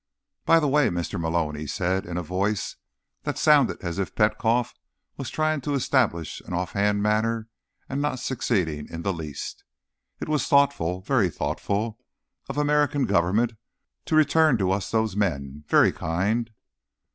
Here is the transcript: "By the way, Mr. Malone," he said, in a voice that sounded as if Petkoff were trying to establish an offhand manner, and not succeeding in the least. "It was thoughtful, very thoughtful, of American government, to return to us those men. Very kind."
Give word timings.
"By 0.45 0.59
the 0.59 0.67
way, 0.67 0.89
Mr. 0.89 1.19
Malone," 1.21 1.53
he 1.53 1.67
said, 1.67 2.07
in 2.07 2.17
a 2.17 2.23
voice 2.23 2.75
that 3.21 3.37
sounded 3.37 3.83
as 3.83 3.99
if 3.99 4.15
Petkoff 4.15 4.73
were 5.15 5.25
trying 5.25 5.61
to 5.61 5.75
establish 5.75 6.41
an 6.47 6.53
offhand 6.53 7.03
manner, 7.03 7.49
and 7.87 8.01
not 8.01 8.17
succeeding 8.19 8.87
in 8.89 9.03
the 9.03 9.13
least. 9.13 9.63
"It 10.19 10.27
was 10.27 10.47
thoughtful, 10.47 11.01
very 11.01 11.29
thoughtful, 11.29 11.99
of 12.49 12.57
American 12.57 13.05
government, 13.05 13.53
to 14.05 14.15
return 14.15 14.57
to 14.57 14.71
us 14.71 14.89
those 14.89 15.15
men. 15.15 15.65
Very 15.67 15.91
kind." 15.91 16.49